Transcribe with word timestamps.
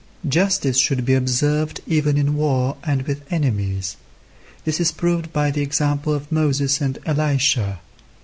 Justice 0.27 0.79
should 0.79 1.05
be 1.05 1.13
observed 1.13 1.79
even 1.85 2.17
in 2.17 2.35
war 2.35 2.75
and 2.83 3.03
with 3.03 3.21
enemies. 3.31 3.97
This 4.65 4.79
is 4.79 4.91
proved 4.91 5.31
by 5.31 5.51
the 5.51 5.61
example 5.61 6.11
of 6.11 6.31
Moses 6.31 6.81
and 6.81 6.97
Elisha. 7.05 7.81